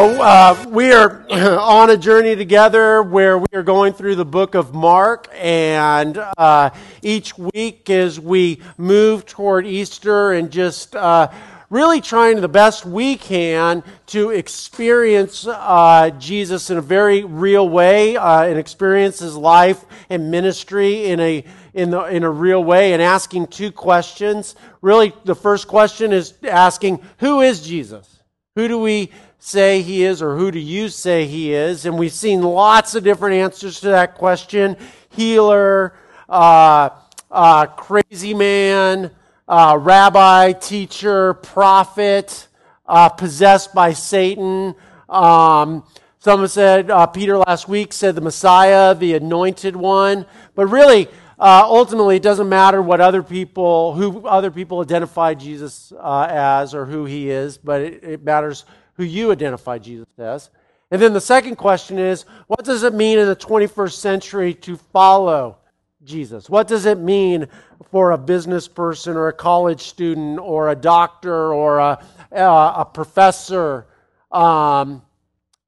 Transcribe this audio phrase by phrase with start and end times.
[0.00, 1.26] Oh, uh, we are
[1.58, 6.70] on a journey together where we are going through the book of Mark, and uh,
[7.02, 11.32] each week as we move toward Easter and just uh,
[11.68, 18.16] really trying the best we can to experience uh, Jesus in a very real way
[18.16, 21.44] uh, and experience his life and ministry in a
[21.74, 24.54] in, the, in a real way and asking two questions.
[24.80, 28.14] Really, the first question is asking, Who is Jesus?
[28.54, 31.86] Who do we say he is, or who do you say he is?
[31.86, 34.76] And we've seen lots of different answers to that question
[35.10, 35.94] healer,
[36.28, 36.90] uh,
[37.30, 39.10] uh, crazy man,
[39.46, 42.48] uh, rabbi, teacher, prophet,
[42.86, 44.74] uh, possessed by Satan.
[45.08, 45.84] Um,
[46.18, 50.26] someone said, uh, Peter last week said the Messiah, the anointed one.
[50.54, 51.08] But really,
[51.38, 56.84] uh, ultimately, it doesn't matter what other people, who other people identify Jesus as or
[56.84, 58.64] who he is, but it, it matters
[58.98, 60.50] who you identify Jesus as.
[60.90, 64.76] And then the second question is, what does it mean in the 21st century to
[64.76, 65.56] follow
[66.04, 66.50] Jesus?
[66.50, 67.46] What does it mean
[67.90, 73.86] for a business person or a college student or a doctor or a, a professor
[74.32, 75.02] um,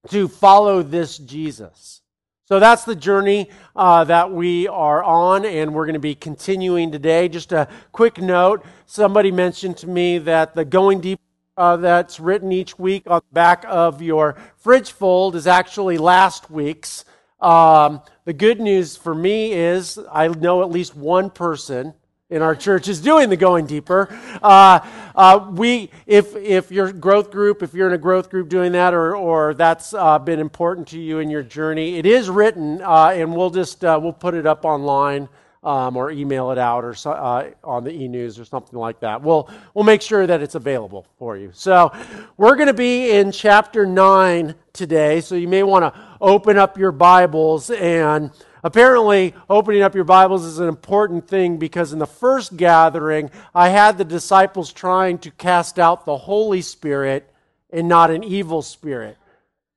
[0.09, 2.03] to follow this Jesus?
[2.47, 6.91] So that's the journey uh, that we are on, and we're going to be continuing
[6.91, 7.29] today.
[7.29, 11.21] Just a quick note somebody mentioned to me that the Going Deep
[11.61, 16.51] uh, that's written each week on the back of your fridge fold is actually last
[16.51, 17.05] week's.
[17.39, 21.93] Um, the good news for me is I know at least one person
[22.31, 24.09] in our church is doing the going deeper.
[24.43, 24.81] Uh,
[25.15, 28.95] uh, we, if if your growth group, if you're in a growth group doing that,
[28.95, 33.13] or or that's uh, been important to you in your journey, it is written, uh,
[33.15, 35.29] and we'll just uh, we'll put it up online.
[35.63, 39.21] Um, or email it out or uh, on the e-news or something like that.
[39.21, 41.51] We'll we'll make sure that it's available for you.
[41.53, 41.93] So
[42.39, 45.21] we're going to be in chapter nine today.
[45.21, 48.31] So you may want to open up your Bibles and
[48.63, 53.71] Apparently, opening up your Bibles is an important thing because in the first gathering, I
[53.71, 57.33] had the disciples trying to cast out the Holy Spirit
[57.71, 59.17] and not an evil spirit.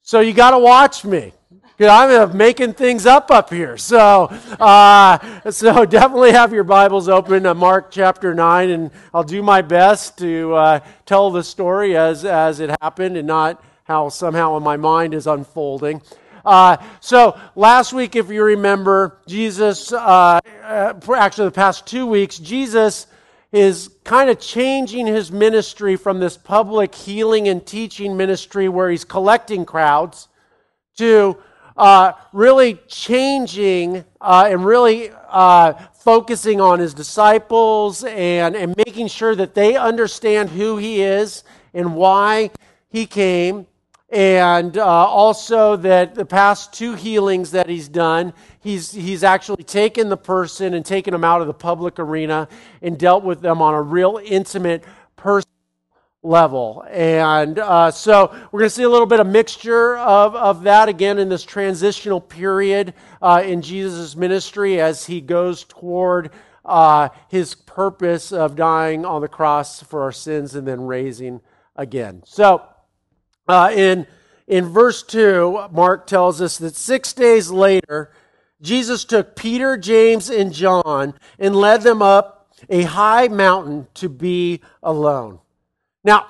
[0.01, 1.31] So you got to watch me.
[1.89, 3.77] I'm making things up up here.
[3.77, 4.25] So,
[4.59, 10.17] uh, so definitely have your Bibles open Mark chapter 9, and I'll do my best
[10.19, 15.13] to uh, tell the story as, as it happened and not how somehow my mind
[15.13, 16.01] is unfolding.
[16.45, 22.37] Uh, so last week, if you remember, Jesus, uh, uh, actually the past two weeks,
[22.37, 23.07] Jesus
[23.51, 29.05] is kind of changing his ministry from this public healing and teaching ministry where he's
[29.05, 30.27] collecting crowds
[30.97, 31.37] to
[31.77, 39.35] uh, really changing uh, and really uh, focusing on his disciples and, and making sure
[39.35, 42.51] that they understand who he is and why
[42.89, 43.65] he came.
[44.09, 50.09] And uh, also that the past two healings that he's done, he's, he's actually taken
[50.09, 52.47] the person and taken them out of the public arena
[52.83, 54.83] and dealt with them on a real intimate,
[55.15, 55.52] personal
[56.23, 56.85] level.
[56.89, 60.89] And uh, so we're going to see a little bit of mixture of, of that
[60.89, 66.31] again in this transitional period uh, in Jesus' ministry as he goes toward
[66.65, 71.41] uh, his purpose of dying on the cross for our sins and then raising
[71.75, 72.23] again.
[72.25, 72.63] So,
[73.47, 74.07] uh, in,
[74.47, 78.13] in verse 2, Mark tells us that six days later,
[78.61, 84.61] Jesus took Peter, James, and John and led them up a high mountain to be
[84.81, 85.39] alone.
[86.03, 86.27] Now,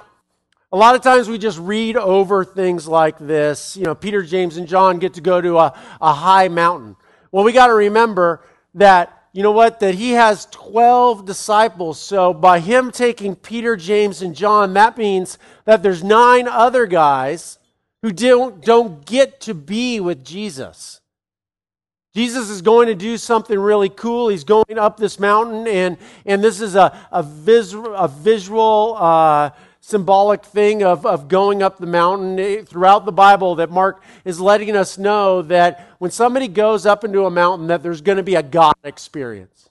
[0.71, 3.77] a lot of times we just read over things like this.
[3.77, 6.95] You know, Peter, James, and John get to go to a, a high mountain.
[7.31, 8.43] Well, we got to remember
[8.75, 9.79] that you know what?
[9.79, 11.99] That he has 12 disciples.
[11.99, 17.57] So by him taking Peter, James, and John, that means that there's nine other guys
[18.03, 21.01] who don't, don't get to be with Jesus.
[22.13, 24.29] Jesus is going to do something really cool.
[24.29, 28.95] He's going up this mountain, and, and this is a, a, vis, a visual.
[28.99, 29.49] Uh,
[29.85, 34.39] symbolic thing of, of going up the mountain eh, throughout the bible that mark is
[34.39, 38.23] letting us know that when somebody goes up into a mountain that there's going to
[38.23, 39.69] be a god experience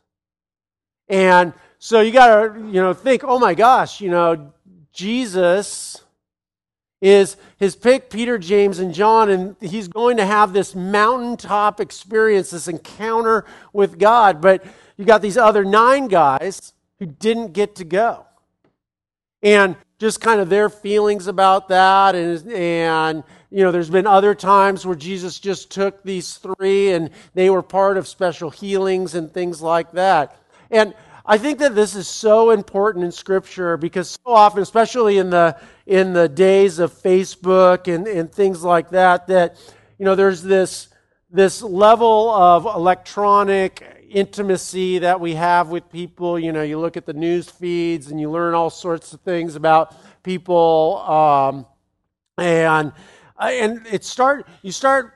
[1.09, 4.53] and so you got to you know think oh my gosh you know
[4.93, 6.05] jesus
[7.03, 12.51] is his pick peter james and john and he's going to have this mountaintop experience
[12.51, 14.41] this encounter with god.
[14.41, 14.65] But
[14.97, 18.27] you got these other nine guys who didn't get to go.
[19.43, 24.35] And just kind of their feelings about that and and you know there's been other
[24.35, 29.33] times where Jesus just took these three and they were part of special healings and
[29.33, 30.37] things like that.
[30.71, 35.31] And I think that this is so important in Scripture because so often, especially in
[35.31, 39.57] the in the days of Facebook and, and things like that, that
[39.99, 40.89] you know there's this
[41.31, 46.39] this level of electronic intimacy that we have with people.
[46.39, 49.55] You know, you look at the news feeds and you learn all sorts of things
[49.55, 51.67] about people, um,
[52.37, 52.93] and
[53.39, 55.15] and it start you start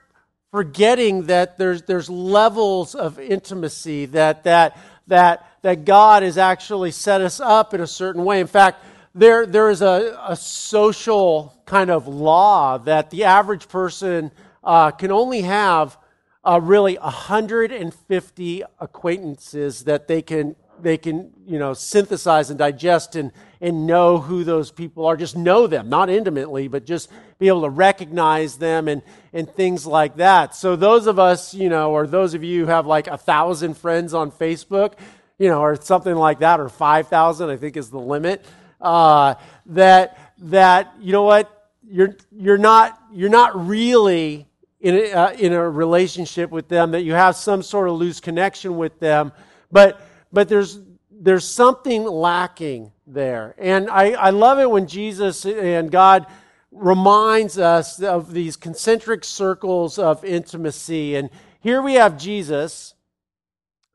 [0.52, 7.20] forgetting that there's there's levels of intimacy that that that that God has actually set
[7.20, 8.40] us up in a certain way.
[8.40, 14.30] In fact, there there is a, a social kind of law that the average person
[14.62, 15.96] uh, can only have
[16.44, 23.32] uh, really 150 acquaintances that they can they can you know synthesize and digest and
[23.60, 25.16] and know who those people are.
[25.16, 29.02] Just know them not intimately but just be able to recognize them and
[29.32, 30.54] and things like that.
[30.54, 33.76] So those of us you know or those of you who have like a thousand
[33.76, 34.94] friends on facebook
[35.38, 38.44] you know or something like that or 5000 i think is the limit
[38.80, 39.34] uh,
[39.66, 41.52] that that you know what?
[41.88, 44.46] You're you're not you're not really
[44.80, 48.20] in a, uh, in a relationship with them that you have some sort of loose
[48.20, 49.32] connection with them
[49.72, 50.00] but
[50.32, 50.78] but there's
[51.18, 53.54] there's something lacking there.
[53.58, 56.26] And I, I love it when Jesus and God
[56.70, 61.16] reminds us of these concentric circles of intimacy.
[61.16, 61.30] And
[61.60, 62.94] here we have Jesus,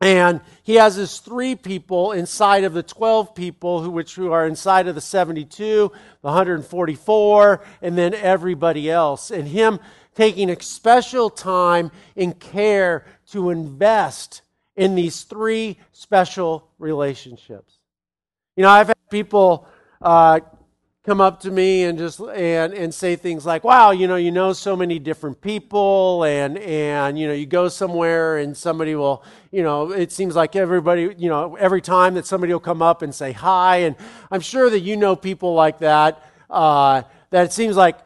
[0.01, 4.47] and he has his three people inside of the 12 people, who, which who are
[4.47, 5.91] inside of the 72,
[6.21, 9.29] the 144, and then everybody else.
[9.29, 9.79] And him
[10.15, 14.41] taking a special time and care to invest
[14.75, 17.79] in these three special relationships.
[18.55, 19.67] You know, I've had people
[20.01, 20.39] uh,
[21.03, 24.31] come up to me and just and and say things like, "Wow, you know, you
[24.31, 29.23] know so many different people, and and you know, you go somewhere and somebody will,
[29.51, 33.01] you know, it seems like everybody, you know, every time that somebody will come up
[33.01, 33.95] and say hi, and
[34.29, 36.23] I'm sure that you know people like that.
[36.49, 37.97] Uh, that it seems like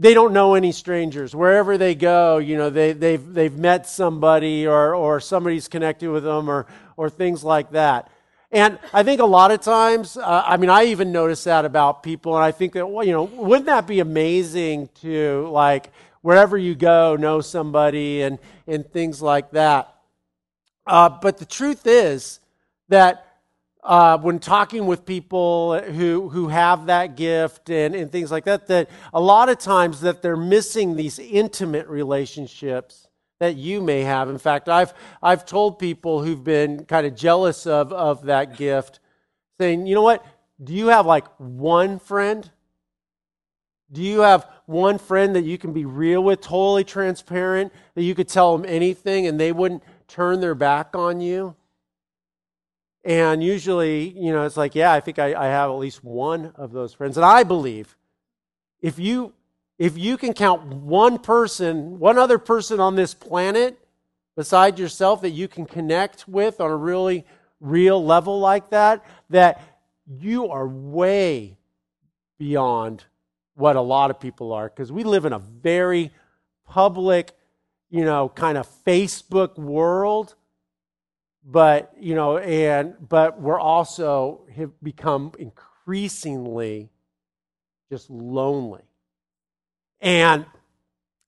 [0.00, 1.34] they don't know any strangers.
[1.34, 6.22] Wherever they go, you know, they, they've, they've met somebody or, or somebody's connected with
[6.22, 6.66] them or,
[6.96, 8.08] or things like that.
[8.52, 12.04] And I think a lot of times, uh, I mean, I even notice that about
[12.04, 15.92] people, and I think that, well, you know, wouldn't that be amazing to, like,
[16.22, 19.92] wherever you go, know somebody and, and things like that?
[20.86, 22.40] Uh, but the truth is
[22.88, 23.27] that
[23.84, 28.66] uh, when talking with people who, who have that gift and, and things like that,
[28.66, 33.08] that a lot of times that they're missing these intimate relationships
[33.40, 34.28] that you may have.
[34.28, 34.92] In fact, I've,
[35.22, 39.00] I've told people who've been kind of jealous of, of that gift,
[39.60, 40.24] saying, you know what?
[40.62, 42.50] Do you have like one friend?
[43.90, 48.14] Do you have one friend that you can be real with, totally transparent, that you
[48.14, 51.54] could tell them anything and they wouldn't turn their back on you?
[53.08, 56.52] And usually, you know, it's like, yeah, I think I, I have at least one
[56.56, 57.16] of those friends.
[57.16, 57.96] And I believe
[58.82, 59.32] if you
[59.78, 63.78] if you can count one person, one other person on this planet
[64.36, 67.24] beside yourself that you can connect with on a really
[67.60, 69.62] real level like that, that
[70.06, 71.56] you are way
[72.38, 73.04] beyond
[73.54, 76.10] what a lot of people are because we live in a very
[76.66, 77.32] public,
[77.88, 80.34] you know, kind of Facebook world
[81.44, 86.90] but you know and but we're also have become increasingly
[87.90, 88.82] just lonely.
[90.00, 90.46] And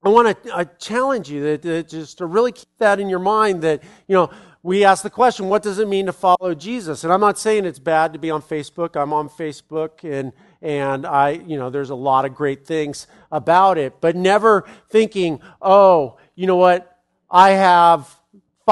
[0.03, 3.19] i want to I challenge you that, that just to really keep that in your
[3.19, 4.31] mind that you know
[4.63, 7.05] we ask the question what does it mean to follow jesus?
[7.05, 9.01] And i'm not saying it's bad to be on facebook.
[9.01, 10.33] I'm on facebook and
[10.63, 15.41] and i you know there's a lot of great things about it but never thinking
[15.61, 16.99] oh you know what?
[17.31, 18.19] I have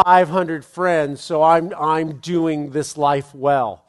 [0.04, 3.84] 500 friends, so I'm, I'm doing this life well.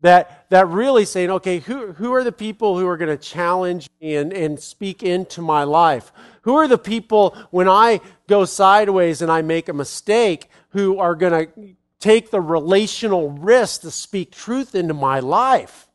[0.00, 3.88] That, that really saying, okay, who, who are the people who are going to challenge
[4.00, 6.12] me and, and speak into my life?
[6.42, 11.14] Who are the people when I go sideways and I make a mistake who are
[11.14, 15.88] going to take the relational risk to speak truth into my life?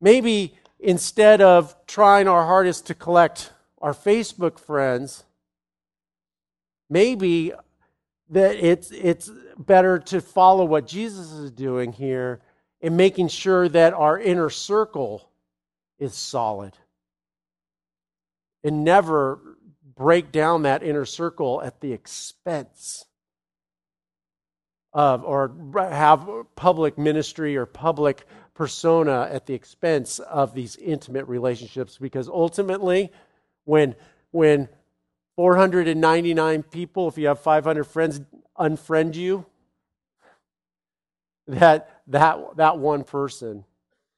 [0.00, 3.50] Maybe instead of trying our hardest to collect
[3.82, 5.23] our Facebook friends,
[6.94, 7.52] maybe
[8.30, 12.40] that it's, it's better to follow what Jesus is doing here
[12.80, 15.28] in making sure that our inner circle
[15.98, 16.78] is solid
[18.62, 19.40] and never
[19.96, 23.04] break down that inner circle at the expense
[24.92, 28.24] of or have public ministry or public
[28.54, 31.98] persona at the expense of these intimate relationships.
[31.98, 33.10] Because ultimately
[33.64, 33.96] when
[34.30, 34.68] when
[35.36, 38.20] 499 people, if you have 500 friends,
[38.58, 39.46] unfriend you,
[41.46, 43.64] that that, that one person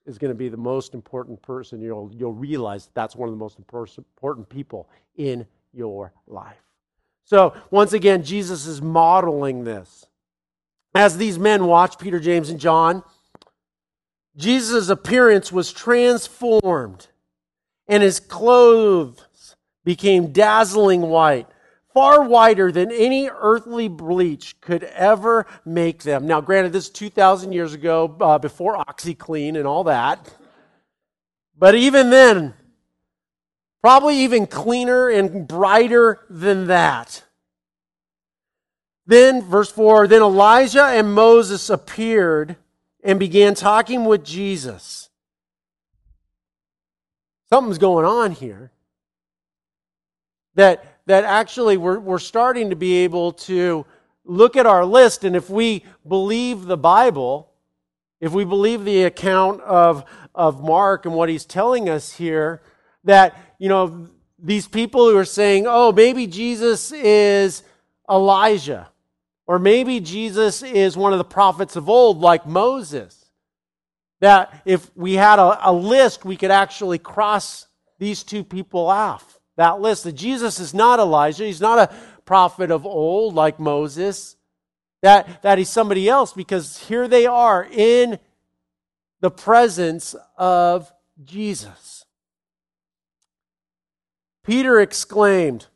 [0.06, 1.80] is going to be the most important person.
[1.80, 6.56] You'll, you'll realize that's one of the most important people in your life.
[7.24, 10.06] So, once again, Jesus is modeling this.
[10.94, 13.02] As these men watched Peter, James, and John,
[14.36, 17.08] Jesus' appearance was transformed,
[17.88, 19.26] and his clothes
[19.86, 21.48] became dazzling white
[21.96, 26.26] far whiter than any earthly bleach could ever make them.
[26.26, 30.30] Now, granted, this is 2,000 years ago, uh, before OxiClean and all that.
[31.56, 32.52] But even then,
[33.80, 37.24] probably even cleaner and brighter than that.
[39.06, 42.56] Then, verse 4 Then Elijah and Moses appeared
[43.02, 45.08] and began talking with Jesus.
[47.48, 48.70] Something's going on here.
[50.56, 53.86] That that actually we're, we're starting to be able to
[54.24, 57.48] look at our list, and if we believe the Bible,
[58.20, 62.60] if we believe the account of, of Mark and what he's telling us here,
[63.04, 64.08] that, you know,
[64.38, 67.62] these people who are saying, oh, maybe Jesus is
[68.10, 68.88] Elijah,
[69.46, 73.30] or maybe Jesus is one of the prophets of old, like Moses.
[74.18, 79.35] That if we had a, a list, we could actually cross these two people off
[79.56, 81.94] that list that Jesus is not Elijah, he's not a
[82.24, 84.36] prophet of old like Moses,
[85.02, 88.18] that, that he's somebody else because here they are in
[89.20, 90.92] the presence of
[91.24, 92.04] Jesus.
[94.44, 95.66] Peter exclaimed,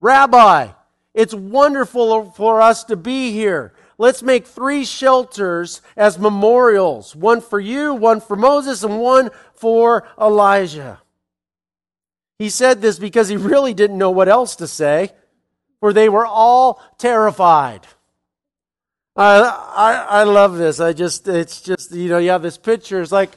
[0.00, 0.68] Rabbi,
[1.14, 3.74] it's wonderful for us to be here.
[3.98, 10.06] Let's make three shelters as memorials one for you, one for Moses, and one for
[10.18, 11.00] Elijah.
[12.38, 15.10] He said this because he really didn't know what else to say,
[15.80, 17.86] for they were all terrified.
[19.16, 20.78] I, I, I love this.
[20.78, 23.00] I just, it's just, you know, you have this picture.
[23.00, 23.30] It's like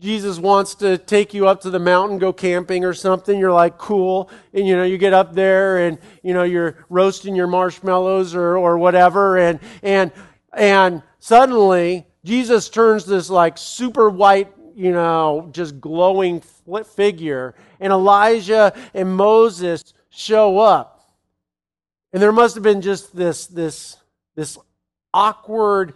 [0.00, 3.38] Jesus wants to take you up to the mountain, go camping or something.
[3.38, 4.28] You're like, cool.
[4.52, 8.56] And, you know, you get up there and, you know, you're roasting your marshmallows or,
[8.56, 9.38] or whatever.
[9.38, 10.10] And, and,
[10.52, 16.40] and suddenly Jesus turns this like super white you know, just glowing
[16.86, 21.00] figure, and Elijah and Moses show up.
[22.12, 23.96] And there must have been just this, this,
[24.34, 24.58] this
[25.14, 25.94] awkward,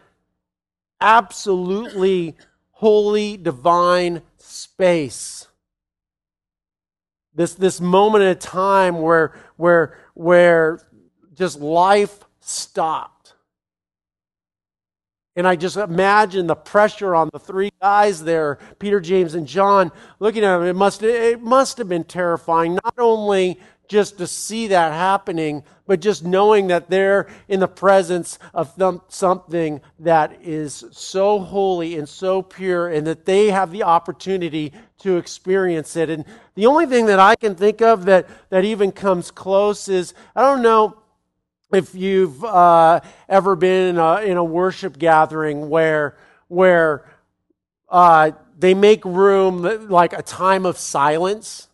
[1.01, 2.37] absolutely
[2.71, 5.47] holy, divine space.
[7.35, 10.81] This, this moment in time where, where, where
[11.35, 13.16] just life stopped.
[15.37, 19.93] And I just imagine the pressure on the three guys there, Peter, James, and John,
[20.19, 20.67] looking at them.
[20.67, 26.01] It must, it must have been terrifying, not only just to see that happening, but
[26.01, 28.73] just knowing that they're in the presence of
[29.09, 35.19] something that is so holy and so pure, and that they have the opportunity to
[35.19, 36.09] experience it.
[36.11, 36.25] And
[36.55, 40.41] the only thing that I can think of that, that even comes close is I
[40.41, 40.97] don't know
[41.73, 46.17] if you've uh, ever been in a, in a, worship gathering where
[46.49, 47.05] where
[47.89, 51.69] uh, they make room like a time of silence.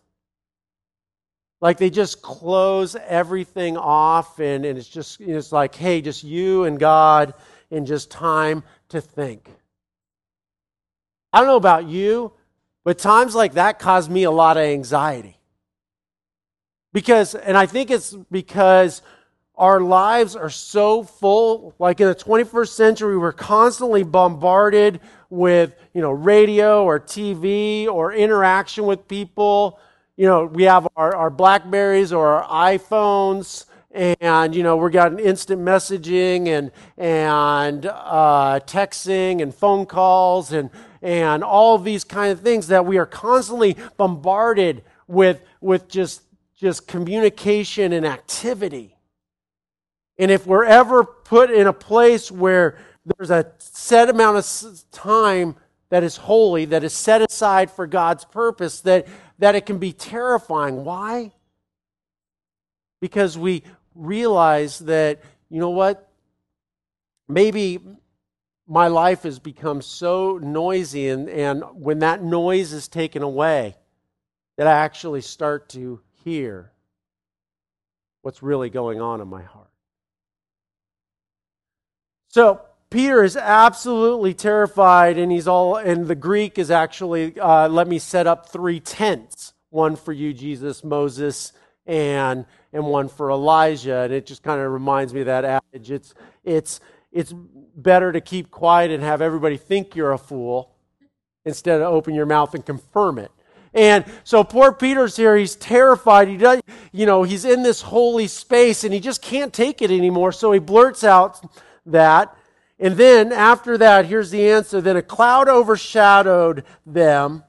[1.61, 6.65] Like they just close everything off and, and it's just it's like hey just you
[6.65, 7.33] and god
[7.71, 9.49] and just time to think.
[11.31, 12.33] I don't know about you
[12.83, 15.37] but times like that cause me a lot of anxiety.
[16.91, 19.01] Because and i think it's because
[19.55, 21.75] our lives are so full.
[21.79, 28.13] Like in the 21st century, we're constantly bombarded with, you know, radio or TV or
[28.13, 29.79] interaction with people.
[30.17, 35.11] You know, we have our, our Blackberries or our iPhones and you know we got
[35.11, 40.69] an instant messaging and and uh, texting and phone calls and
[41.01, 46.23] and all these kind of things that we are constantly bombarded with with just
[46.55, 48.92] just communication and activity
[50.17, 55.55] and if we're ever put in a place where there's a set amount of time
[55.89, 59.07] that is holy, that is set aside for God's purpose, that,
[59.39, 60.85] that it can be terrifying.
[60.85, 61.31] Why?
[63.01, 66.09] Because we realize that, you know what?
[67.27, 67.79] Maybe
[68.67, 73.75] my life has become so noisy, and, and when that noise is taken away,
[74.57, 76.71] that I actually start to hear
[78.21, 79.72] what's really going on in my heart.
[82.33, 85.75] So Peter is absolutely terrified, and he's all.
[85.75, 90.33] And the Greek is actually uh, let me set up three tents: one for you,
[90.33, 91.53] Jesus, Moses,
[91.85, 93.99] and and one for Elijah.
[93.99, 95.91] And it just kind of reminds me of that adage.
[95.91, 96.79] It's it's
[97.11, 97.31] it's
[97.75, 100.71] better to keep quiet and have everybody think you're a fool
[101.45, 103.29] instead of open your mouth and confirm it.
[103.75, 105.37] And so poor Peter's here.
[105.37, 106.29] He's terrified.
[106.29, 106.61] He does,
[106.91, 110.31] you know, he's in this holy space and he just can't take it anymore.
[110.31, 111.39] So he blurts out
[111.85, 112.35] that.
[112.79, 114.81] And then after that, here's the answer.
[114.81, 117.43] Then a cloud overshadowed them,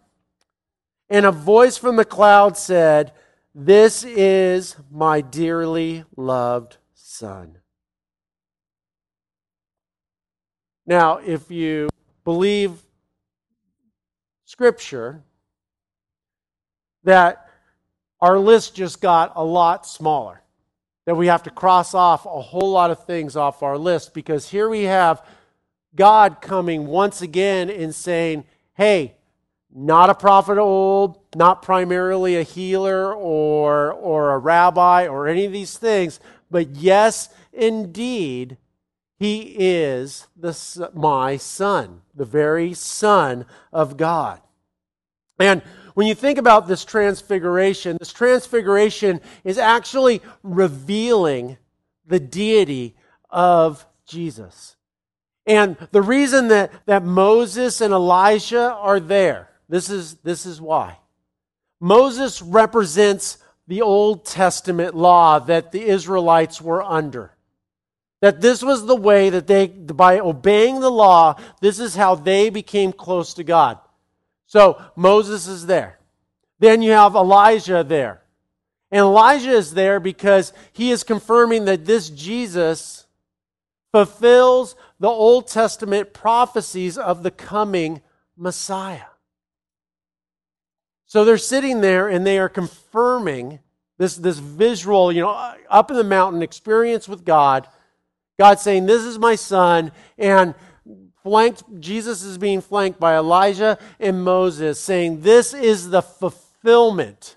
[1.09, 3.12] and a voice from the cloud said,
[3.55, 7.59] This is my dearly loved son.
[10.87, 11.88] Now, if you
[12.25, 12.73] believe
[14.45, 15.25] Scripture,
[17.05, 17.49] that
[18.21, 20.44] our list just got a lot smaller.
[21.07, 24.51] That we have to cross off a whole lot of things off our list because
[24.51, 25.23] here we have
[25.95, 28.45] God coming once again and saying,
[28.75, 29.15] hey,
[29.75, 35.53] not a prophet old, not primarily a healer or, or a rabbi or any of
[35.53, 36.21] these things,
[36.51, 38.57] but yes, indeed,
[39.19, 44.41] he is the, my son, the very son of God.
[45.39, 45.63] And
[45.95, 51.57] when you think about this transfiguration, this transfiguration is actually revealing
[52.07, 52.97] the deity
[53.31, 54.77] of Jesus.
[55.47, 60.99] And the reason that, that Moses and Elijah are there, this is, this is why.
[61.81, 67.33] Moses represents the Old Testament law that the Israelites were under.
[68.21, 72.49] That this was the way that they, by obeying the law, this is how they
[72.49, 73.79] became close to God.
[74.55, 75.99] So Moses is there.
[76.61, 78.23] Then you have Elijah there.
[78.93, 83.09] And Elijah is there because he is confirming that this Jesus
[83.91, 88.01] fulfills the Old Testament prophecies of the coming
[88.37, 89.11] Messiah.
[91.05, 93.59] So they're sitting there and they are confirming
[93.99, 97.67] this, this visual, you know, up in the mountain experience with God.
[98.39, 99.91] God saying, This is my son.
[100.17, 100.55] And
[101.25, 107.37] flanked, Jesus is being flanked by Elijah and Moses, saying, This is the fulfillment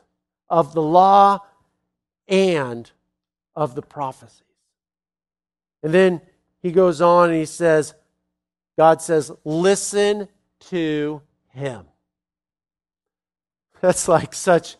[0.49, 1.39] of the law
[2.27, 2.91] and
[3.55, 4.43] of the prophecies.
[5.81, 6.21] And then
[6.61, 7.95] he goes on and he says,
[8.77, 10.27] God says, Listen
[10.69, 11.85] to him.
[13.81, 14.75] That's like such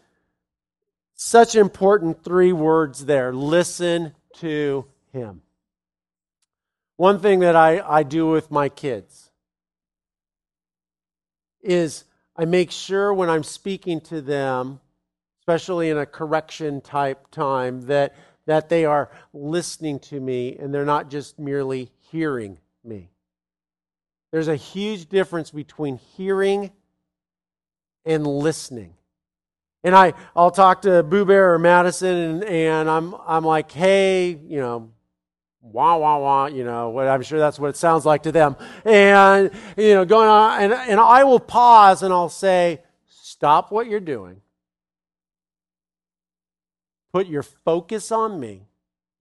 [1.20, 3.34] such important three words there.
[3.34, 5.42] Listen to him.
[6.98, 9.30] One thing that I, I do with my kids
[11.62, 12.04] is
[12.36, 14.80] I make sure when I'm speaking to them,
[15.42, 18.16] especially in a correction type time, that,
[18.48, 23.12] that they are listening to me and they're not just merely hearing me.
[24.32, 26.72] There's a huge difference between hearing
[28.06, 28.94] and listening.
[29.84, 34.30] And I, I'll talk to Boo Bear or Madison, and, and I'm, I'm like, hey,
[34.30, 34.90] you know,
[35.72, 38.56] wah wah wah you know what i'm sure that's what it sounds like to them.
[38.86, 43.88] And you know going on and, and i will pause and i'll say stop what
[43.88, 44.42] you're doing.
[47.14, 48.68] Put your focus on me.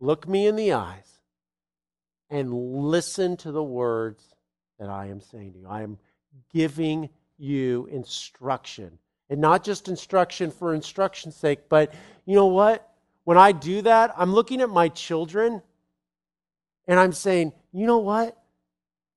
[0.01, 1.19] Look me in the eyes
[2.31, 4.23] and listen to the words
[4.79, 5.67] that i am saying to you.
[5.69, 5.99] I am
[6.53, 8.99] giving you instruction.
[9.29, 11.93] And not just instruction for instruction's sake but
[12.25, 12.89] you know what?
[13.25, 15.63] When i do that i'm looking at my children
[16.87, 18.37] and I'm saying, you know what?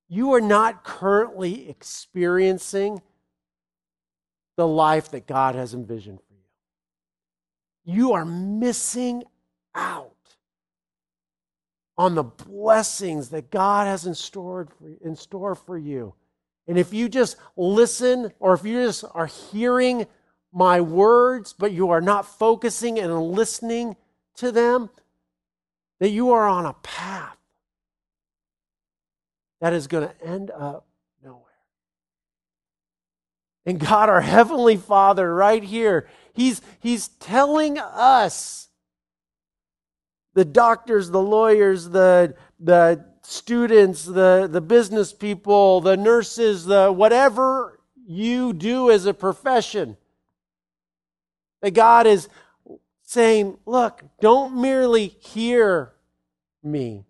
[0.07, 3.01] You are not currently experiencing
[4.57, 7.93] the life that God has envisioned for you.
[7.93, 9.23] You are missing
[9.75, 10.11] out
[11.97, 16.13] on the blessings that God has in store for, in store for you.
[16.67, 20.07] And if you just listen, or if you just are hearing
[20.51, 23.95] my words, but you are not focusing and listening
[24.35, 24.89] to them,
[25.99, 27.38] that you are on a path
[29.61, 30.87] that is going to end up
[31.23, 31.43] nowhere.
[33.65, 38.69] And God, our Heavenly Father, right here, He's, he's telling us,
[40.33, 47.81] the doctors, the lawyers, the, the students, the, the business people, the nurses, the whatever
[48.07, 49.97] you do as a profession,
[51.61, 52.29] that God is
[53.01, 55.93] saying, look, don't merely hear
[56.63, 57.05] me,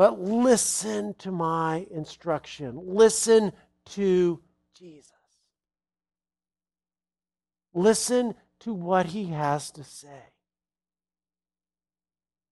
[0.00, 2.80] but listen to my instruction.
[2.86, 3.52] Listen
[3.84, 4.40] to
[4.74, 5.12] Jesus.
[7.74, 10.22] Listen to what he has to say.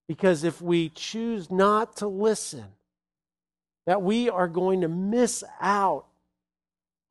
[0.07, 2.67] Because if we choose not to listen,
[3.87, 6.05] that we are going to miss out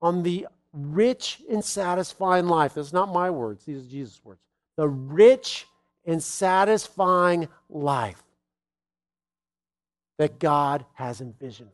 [0.03, 2.75] on the rich and satisfying life.
[2.75, 4.41] That's not my words, these are Jesus' words.
[4.75, 5.65] The rich
[6.05, 8.21] and satisfying life
[10.17, 11.69] that God has envisioned.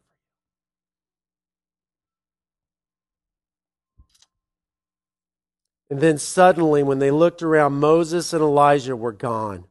[5.90, 9.66] And then suddenly, when they looked around, Moses and Elijah were gone,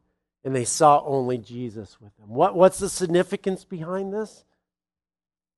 [0.45, 2.29] and they saw only Jesus with them.
[2.29, 4.45] What, what's the significance behind this?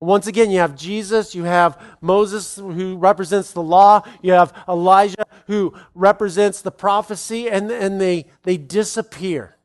[0.01, 5.25] Once again, you have Jesus, you have Moses who represents the law, you have Elijah
[5.47, 9.55] who represents the prophecy, and, and they, they disappear.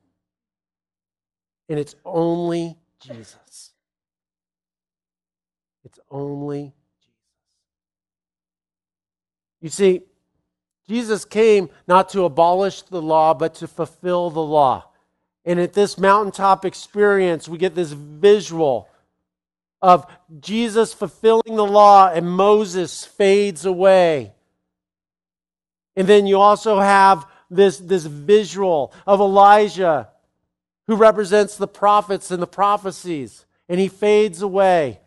[1.69, 3.71] And it's only Jesus.
[5.85, 7.17] It's only Jesus.
[9.61, 10.03] You see,
[10.89, 14.87] Jesus came not to abolish the law, but to fulfill the law.
[15.45, 18.89] And at this mountaintop experience, we get this visual
[19.81, 20.07] of
[20.41, 24.33] Jesus fulfilling the law and Moses fades away.
[25.97, 30.09] And then you also have this, this visual of Elijah
[30.87, 35.01] who represents the prophets and the prophecies, and he fades away.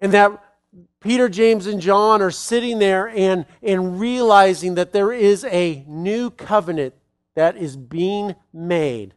[0.00, 0.42] And that
[1.00, 6.30] Peter, James, and John are sitting there and, and realizing that there is a new
[6.30, 6.94] covenant
[7.36, 9.14] that is being made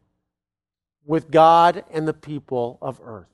[1.06, 3.26] with God and the people of earth.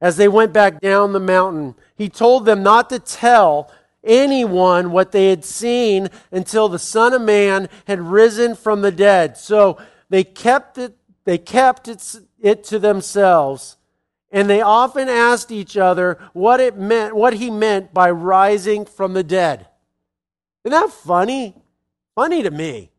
[0.00, 3.72] As they went back down the mountain, he told them not to tell
[4.04, 9.36] anyone what they had seen until the Son of Man had risen from the dead.
[9.36, 9.78] So
[10.10, 13.76] they kept it, they kept it, it to themselves
[14.30, 19.14] and they often asked each other what it meant, what he meant by rising from
[19.14, 19.66] the dead.
[20.64, 21.54] Isn't that funny?
[22.14, 22.90] Funny to me.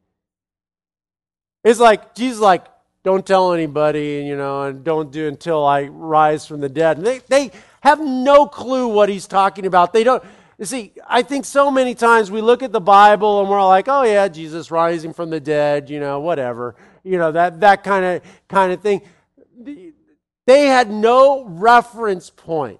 [1.64, 2.66] It's like Jesus like,
[3.04, 6.98] don't tell anybody, you know, and don't do until I rise from the dead.
[6.98, 9.94] And they, they have no clue what he's talking about.
[9.94, 10.24] They don't
[10.58, 13.88] you see, I think so many times we look at the Bible and we're like,
[13.88, 16.76] oh yeah, Jesus rising from the dead, you know, whatever.
[17.04, 19.02] You know, that that kind of kind of thing
[20.50, 22.80] they had no reference point.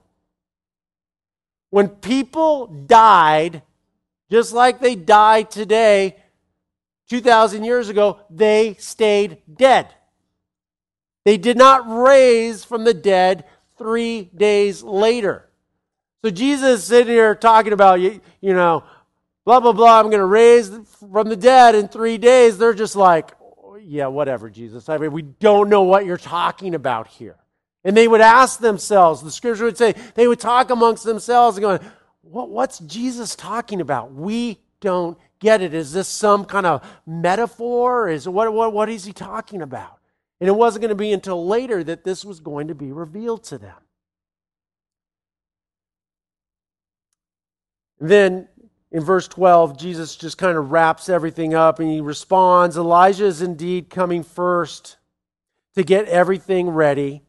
[1.70, 3.62] When people died,
[4.32, 6.16] just like they die today,
[7.10, 9.88] 2,000 years ago, they stayed dead.
[11.26, 13.46] They did not raise from the dead
[13.78, 15.48] three days later.
[16.24, 18.84] So Jesus is sitting here talking about, you, you know,
[19.46, 20.72] blah, blah, blah, I'm going to raise
[21.12, 22.58] from the dead in three days.
[22.58, 23.30] They're just like,
[23.90, 24.88] yeah, whatever, Jesus.
[24.88, 27.38] I mean, we don't know what you're talking about here.
[27.84, 31.64] And they would ask themselves, the scripture would say, they would talk amongst themselves and
[31.64, 31.80] going,
[32.22, 34.14] what, what's Jesus talking about?
[34.14, 35.74] We don't get it.
[35.74, 38.10] Is this some kind of metaphor?
[38.10, 39.98] Is what, what, what is he talking about?
[40.40, 43.44] And it wasn't going to be until later that this was going to be revealed
[43.46, 43.78] to them.
[48.00, 48.50] Then
[48.92, 53.42] in verse 12, Jesus just kind of wraps everything up and he responds Elijah is
[53.42, 54.98] indeed coming first
[55.76, 57.22] to get everything ready.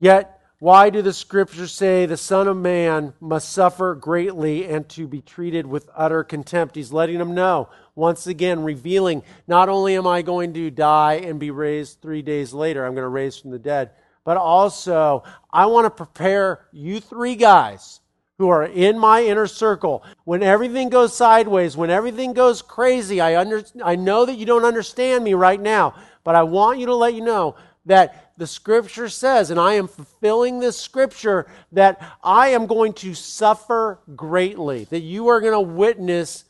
[0.00, 5.08] Yet, why do the scriptures say the Son of Man must suffer greatly and to
[5.08, 6.76] be treated with utter contempt?
[6.76, 11.40] He's letting them know, once again, revealing not only am I going to die and
[11.40, 13.90] be raised three days later, I'm going to raise from the dead,
[14.24, 17.98] but also I want to prepare you three guys
[18.38, 20.02] who are in my inner circle.
[20.24, 24.64] When everything goes sideways, when everything goes crazy, I, under, I know that you don't
[24.64, 29.08] understand me right now, but I want you to let you know that the scripture
[29.08, 35.00] says, and I am fulfilling this scripture, that I am going to suffer greatly, that
[35.00, 36.44] you are going to witness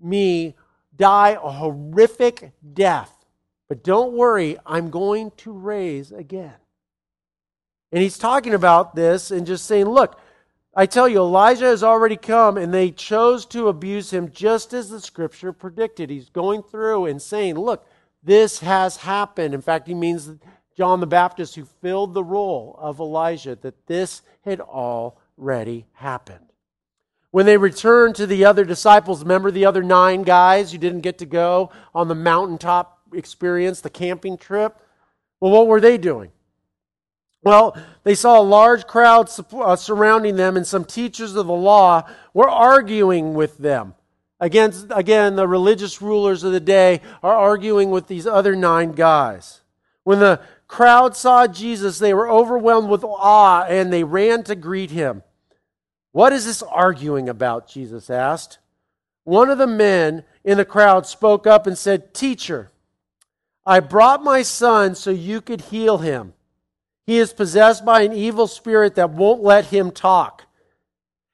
[0.00, 0.54] me
[0.96, 3.12] die a horrific death.
[3.68, 6.54] But don't worry, I'm going to raise again.
[7.92, 10.20] And he's talking about this and just saying, look,
[10.78, 14.90] I tell you, Elijah has already come, and they chose to abuse him just as
[14.90, 16.10] the scripture predicted.
[16.10, 17.86] He's going through and saying, look,
[18.22, 19.54] this has happened.
[19.54, 20.30] In fact, he means
[20.76, 26.52] John the Baptist who filled the role of Elijah, that this had already happened.
[27.30, 31.16] When they returned to the other disciples, remember the other nine guys who didn't get
[31.18, 34.78] to go on the mountaintop experience, the camping trip?
[35.40, 36.32] Well, what were they doing?
[37.46, 42.02] Well, they saw a large crowd uh, surrounding them, and some teachers of the law
[42.34, 43.94] were arguing with them.
[44.40, 49.60] Against, again, the religious rulers of the day are arguing with these other nine guys.
[50.02, 54.90] When the crowd saw Jesus, they were overwhelmed with awe and they ran to greet
[54.90, 55.22] him.
[56.10, 57.68] What is this arguing about?
[57.68, 58.58] Jesus asked.
[59.22, 62.72] One of the men in the crowd spoke up and said, Teacher,
[63.64, 66.32] I brought my son so you could heal him.
[67.06, 70.42] He is possessed by an evil spirit that won't let him talk.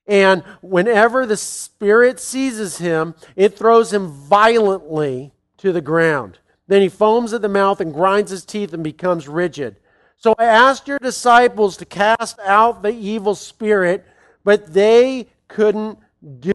[0.07, 6.39] And whenever the spirit seizes him, it throws him violently to the ground.
[6.67, 9.77] Then he foams at the mouth and grinds his teeth and becomes rigid.
[10.17, 14.07] So I asked your disciples to cast out the evil spirit,
[14.45, 15.99] but they couldn't
[16.41, 16.53] do.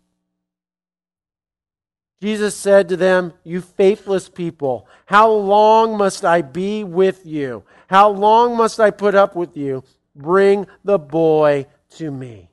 [2.22, 7.64] Jesus said to them, You faithless people, how long must I be with you?
[7.88, 9.84] How long must I put up with you?
[10.16, 12.50] Bring the boy to me.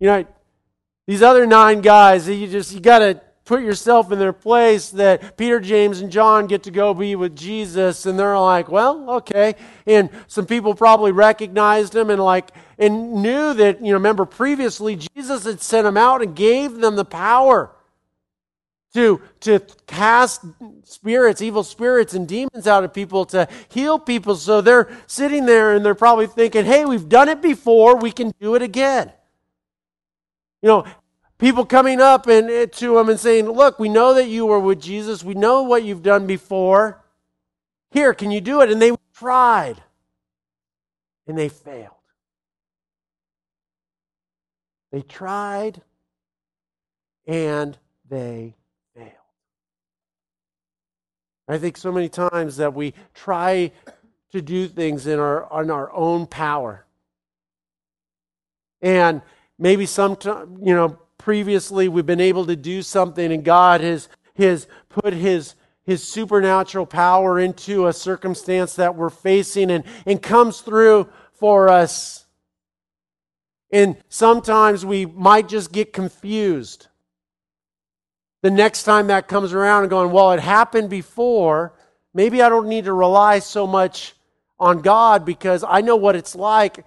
[0.00, 0.26] You know,
[1.06, 5.36] these other nine guys, you just, you got to put yourself in their place that
[5.36, 9.54] Peter, James, and John get to go be with Jesus, and they're like, well, okay.
[9.86, 14.96] And some people probably recognized him and like, and knew that, you know, remember previously
[14.96, 17.73] Jesus had sent them out and gave them the power
[18.94, 20.42] to, to cast
[20.84, 24.36] spirits, evil spirits and demons out of people, to heal people.
[24.36, 28.32] So they're sitting there and they're probably thinking, hey, we've done it before, we can
[28.40, 29.12] do it again.
[30.62, 30.86] You know,
[31.38, 34.60] people coming up and eh, to them and saying, look, we know that you were
[34.60, 37.02] with Jesus, we know what you've done before.
[37.90, 38.70] Here, can you do it?
[38.70, 39.82] And they tried
[41.26, 41.90] and they failed.
[44.92, 45.82] They tried
[47.26, 47.76] and
[48.08, 48.54] they
[51.46, 53.72] I think so many times that we try
[54.32, 56.86] to do things in our, on our own power.
[58.80, 59.22] And
[59.58, 64.66] maybe sometime, you know, previously we've been able to do something and God has, has
[64.88, 65.54] put his,
[65.84, 72.26] his supernatural power into a circumstance that we're facing and, and comes through for us.
[73.70, 76.88] And sometimes we might just get confused
[78.44, 81.72] the next time that comes around and going, well, it happened before,
[82.12, 84.14] maybe I don't need to rely so much
[84.60, 86.84] on God because I know what it's like.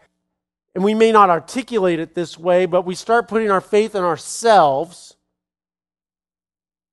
[0.76, 4.04] And we may not articulate it this way, but we start putting our faith in
[4.04, 5.16] ourselves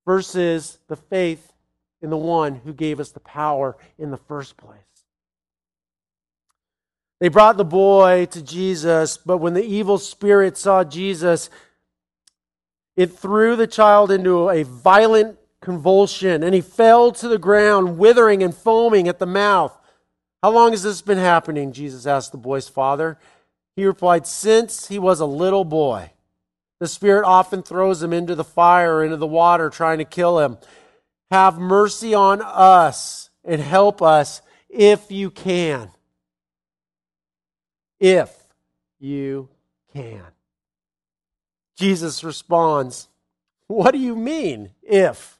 [0.03, 1.53] versus the faith
[2.01, 4.79] in the one who gave us the power in the first place.
[7.19, 11.51] They brought the boy to Jesus, but when the evil spirit saw Jesus,
[12.95, 18.43] it threw the child into a violent convulsion, and he fell to the ground, withering
[18.43, 19.77] and foaming at the mouth.
[20.41, 21.73] How long has this been happening?
[21.73, 23.17] Jesus asked the boy's father.
[23.75, 26.11] He replied, Since he was a little boy.
[26.79, 30.57] The Spirit often throws him into the fire into the water, trying to kill him.
[31.31, 35.89] Have mercy on us and help us if you can.
[37.99, 38.31] If
[38.99, 39.49] you
[39.93, 40.34] can.
[41.75, 43.07] Jesus responds,
[43.67, 45.39] What do you mean, if?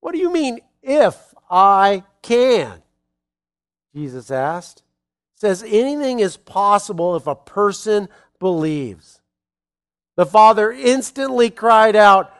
[0.00, 2.82] What do you mean, if I can?
[3.94, 4.82] Jesus asked.
[5.36, 9.20] Says anything is possible if a person believes.
[10.16, 12.32] The father instantly cried out,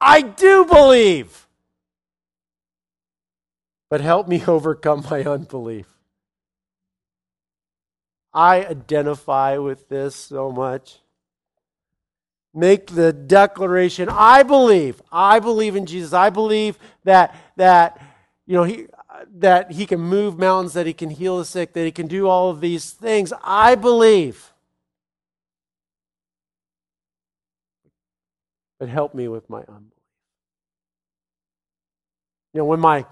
[0.00, 1.46] I do believe.
[3.88, 5.93] But help me overcome my unbelief.
[8.34, 10.98] I identify with this so much.
[12.52, 16.12] Make the declaration, I believe, I believe in Jesus.
[16.12, 18.00] I believe that that
[18.46, 18.86] you know he
[19.36, 22.28] that he can move mountains, that he can heal the sick, that he can do
[22.28, 23.32] all of these things.
[23.42, 24.52] I believe.
[28.78, 29.90] But help me with my unbelief.
[32.52, 33.06] You know, when my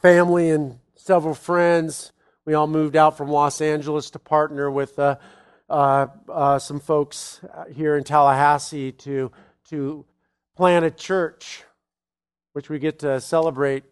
[0.00, 2.12] family and several friends
[2.44, 5.16] we all moved out from Los Angeles to partner with uh,
[5.68, 7.40] uh, uh, some folks
[7.72, 9.30] here in Tallahassee to,
[9.68, 10.04] to
[10.56, 11.64] plant a church,
[12.52, 13.84] which we get to celebrate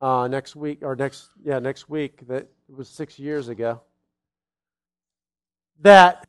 [0.00, 2.26] uh, next week, or next, yeah, next week.
[2.28, 3.80] That was six years ago.
[5.80, 6.26] That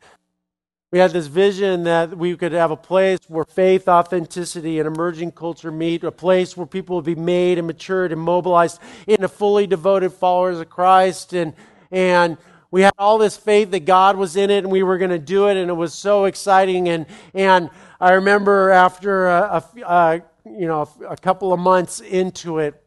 [0.92, 5.34] we had this vision that we could have a place where faith, authenticity, and emerging
[5.34, 9.68] culture meet, a place where people would be made and matured and mobilized into fully
[9.68, 11.34] devoted followers of Christ.
[11.34, 11.54] And,
[11.92, 12.38] and
[12.72, 15.20] we had all this faith that God was in it and we were going to
[15.20, 16.88] do it, and it was so exciting.
[16.88, 17.70] And, and
[18.00, 22.82] I remember after a, a, a you know, a, a couple of months into it,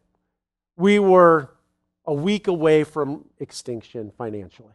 [0.77, 1.51] we were
[2.07, 4.73] a week away from extinction financially.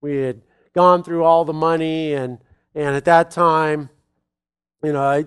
[0.00, 0.42] We had
[0.76, 2.38] gone through all the money, and
[2.74, 3.88] and at that time,
[4.84, 5.24] you know, I,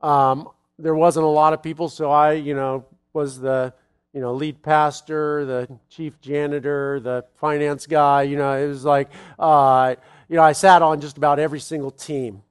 [0.00, 3.74] um, there wasn't a lot of people, so I, you know, was the
[4.14, 8.22] you know lead pastor, the chief janitor, the finance guy.
[8.22, 9.96] You know, it was like, uh,
[10.30, 12.42] you know, I sat on just about every single team,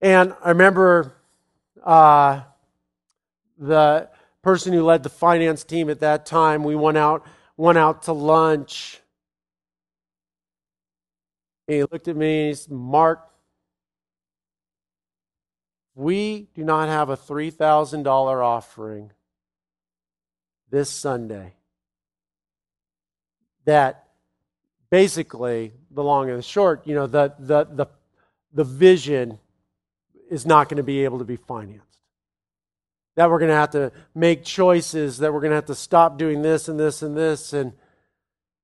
[0.00, 1.16] and I remember
[1.82, 2.42] uh,
[3.58, 4.08] the
[4.42, 6.62] person who led the finance team at that time.
[6.62, 9.00] We went out went out to lunch
[11.66, 13.20] and he looked at me and he said, Mark,
[15.94, 18.06] we do not have a $3,000
[18.44, 19.12] offering.
[20.70, 21.54] this Sunday
[23.64, 24.08] that
[24.90, 27.86] basically the long and the short, you know, the the the
[28.52, 29.38] the vision
[30.30, 31.98] is not going to be able to be financed.
[33.16, 36.18] That we're going to have to make choices, that we're going to have to stop
[36.18, 37.52] doing this and this and this.
[37.52, 37.72] And,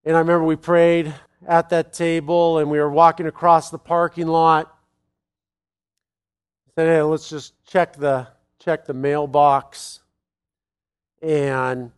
[0.04, 1.14] and I remember we prayed
[1.46, 4.76] at that table and we were walking across the parking lot.
[6.68, 10.00] I Said, hey, let's just check the check the mailbox.
[11.22, 11.90] And,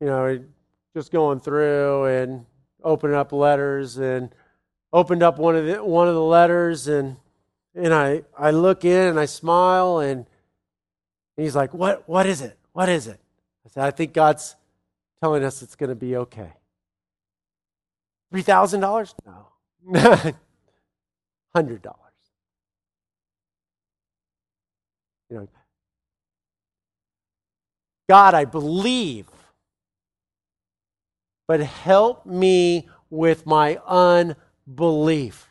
[0.00, 0.42] you know,
[0.94, 2.46] just going through and
[2.82, 4.34] opening up letters and
[4.92, 7.16] opened up one of the one of the letters and
[7.74, 10.26] and I, I look in and I smile and,
[11.36, 12.58] he's like, what, what is it?
[12.72, 13.18] What is it?
[13.64, 14.54] I said, I think God's
[15.20, 16.52] telling us it's going to be okay.
[18.32, 19.14] $3,000?
[19.26, 20.34] No.
[21.56, 21.94] $100.
[25.30, 25.48] You know,
[28.08, 29.26] God, I believe,
[31.48, 35.48] but help me with my unbelief.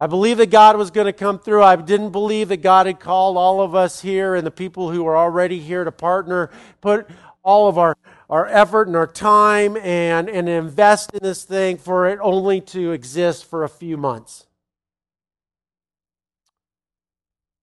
[0.00, 1.62] I believe that God was going to come through.
[1.62, 5.06] I didn't believe that God had called all of us here and the people who
[5.06, 7.08] are already here to partner, put
[7.42, 7.96] all of our,
[8.30, 12.92] our effort and our time and, and invest in this thing for it only to
[12.92, 14.46] exist for a few months.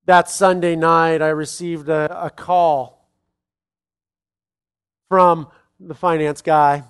[0.06, 3.08] That Sunday night, I received a, a call
[5.10, 5.48] from
[5.80, 6.84] the finance guy.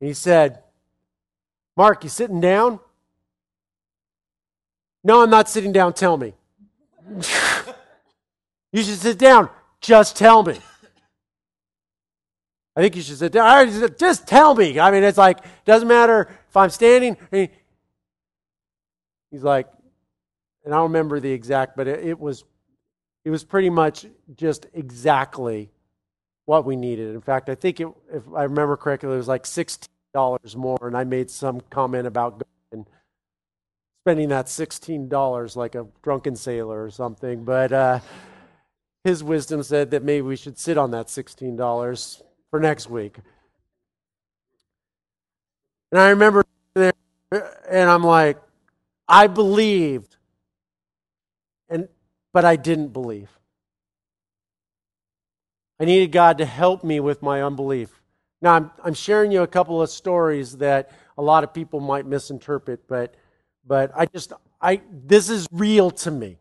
[0.00, 0.62] He said,
[1.76, 2.80] Mark, you sitting down?
[5.02, 5.92] No, I'm not sitting down.
[5.94, 6.34] Tell me.
[8.72, 9.48] you should sit down.
[9.80, 10.58] Just tell me.
[12.76, 13.96] I think you should sit down.
[13.98, 14.78] Just tell me.
[14.78, 17.16] I mean, it's like, doesn't matter if I'm standing.
[17.30, 17.48] He's
[19.42, 19.66] like,
[20.64, 22.44] and I don't remember the exact, but it, it was,
[23.24, 25.70] it was pretty much just exactly
[26.44, 27.14] what we needed.
[27.14, 30.78] In fact, I think it, if I remember correctly, it was like 16 dollars more,
[30.82, 32.86] and I made some comment about going
[34.04, 37.44] spending that sixteen dollars like a drunken sailor or something.
[37.44, 38.00] But uh,
[39.04, 43.16] his wisdom said that maybe we should sit on that sixteen dollars for next week.
[45.92, 46.92] And I remember there,
[47.68, 48.38] and I'm like,
[49.08, 50.16] I believed,
[51.68, 51.88] and
[52.32, 53.28] but I didn't believe.
[55.80, 58.02] I needed God to help me with my unbelief.
[58.42, 62.04] Now, I'm, I'm sharing you a couple of stories that a lot of people might
[62.06, 63.14] misinterpret, but,
[63.66, 66.36] but I just, I, this is real to me.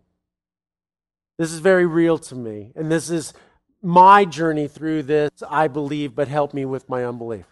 [1.39, 2.73] This is very real to me.
[2.75, 3.33] And this is
[3.81, 7.45] my journey through this, I believe, but help me with my unbelief.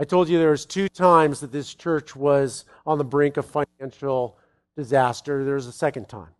[0.00, 3.44] I told you there was two times that this church was on the brink of
[3.44, 4.38] financial
[4.78, 5.44] disaster.
[5.44, 6.30] There was a second time.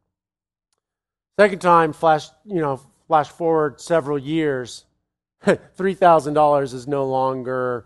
[1.38, 4.86] Second time, flash, you know, flash forward several years.
[5.44, 7.84] $3,000 is no longer,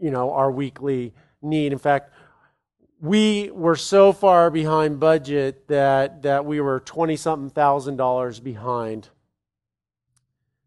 [0.00, 1.72] you know, our weekly need.
[1.72, 2.14] In fact,
[3.00, 9.08] we were so far behind budget that, that we were 20 something thousand dollars behind.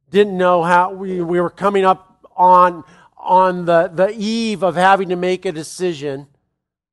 [0.10, 2.84] Didn't know how we, we were coming up on,
[3.18, 6.28] on the, the eve of having to make a decision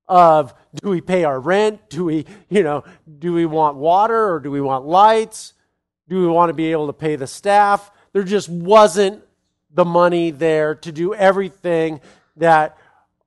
[0.06, 1.88] of do we pay our rent?
[1.88, 2.84] Do we, you know,
[3.18, 5.54] do we want water or do we want lights?
[6.08, 7.90] Do we want to be able to pay the staff?
[8.12, 9.22] There just wasn't
[9.72, 12.00] the money there to do everything
[12.36, 12.76] that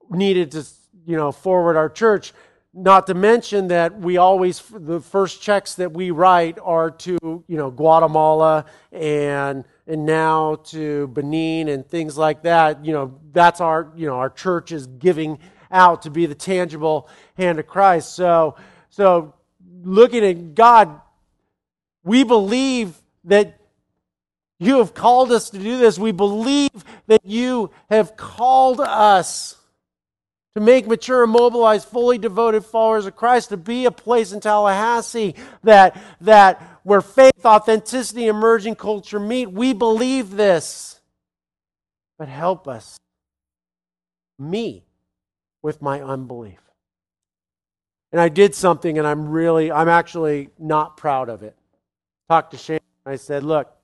[0.10, 0.65] needed to,
[1.06, 2.34] you know, forward our church.
[2.74, 7.58] Not to mention that we always, the first checks that we write are to, you
[7.58, 12.84] know, Guatemala and, and now to Benin and things like that.
[12.84, 15.38] You know, that's our, you know, our church is giving
[15.70, 18.16] out to be the tangible hand of Christ.
[18.16, 18.56] So,
[18.89, 19.36] so
[19.84, 21.00] looking at God,
[22.04, 23.60] we believe that
[24.60, 26.00] you have called us to do this.
[26.00, 26.72] We believe
[27.08, 29.58] that you have called us
[30.56, 34.39] to make mature, and mobilized, fully devoted followers of Christ, to be a place in
[34.39, 39.51] Tallahassee that, that where faith, authenticity, emerging culture meet.
[39.51, 41.01] We believe this.
[42.20, 42.99] But help us,
[44.38, 44.86] me,
[45.64, 46.60] with my unbelief.
[48.12, 51.56] And I did something, and I'm really, I'm actually not proud of it.
[52.30, 53.76] Talked to Shane, I said, look,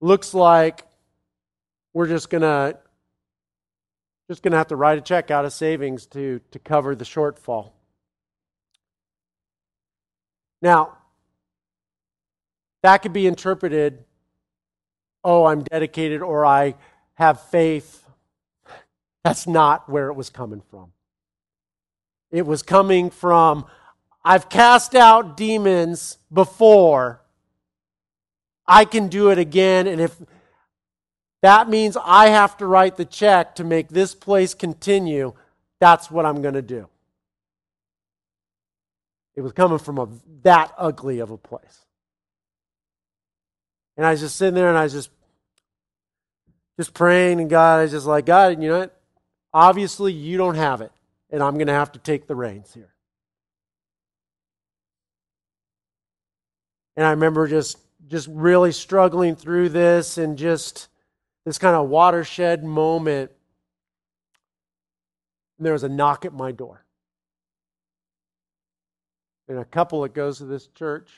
[0.00, 0.86] looks like
[1.92, 2.78] we're just going to
[4.30, 7.04] just going to have to write a check out of savings to, to cover the
[7.04, 7.72] shortfall.
[10.62, 10.98] Now,
[12.84, 14.04] that could be interpreted
[15.24, 16.76] oh, I'm dedicated or I
[17.14, 18.06] have faith.
[19.24, 20.92] That's not where it was coming from.
[22.30, 23.66] It was coming from
[24.24, 27.20] I've cast out demons before.
[28.64, 29.88] I can do it again.
[29.88, 30.16] And if
[31.42, 35.32] that means I have to write the check to make this place continue,
[35.78, 36.88] that's what I'm going to do.
[39.34, 40.08] It was coming from a,
[40.42, 41.86] that ugly of a place.
[43.96, 45.10] And I was just sitting there and I was just
[46.78, 48.98] just praying and God, I was just like, God, you know what?
[49.52, 50.92] Obviously you don't have it.
[51.30, 52.94] And I'm gonna have to take the reins here.
[56.96, 57.78] And I remember just
[58.08, 60.89] just really struggling through this and just
[61.50, 63.28] this kind of watershed moment.
[65.58, 66.84] And there was a knock at my door.
[69.48, 71.10] And a couple that goes to this church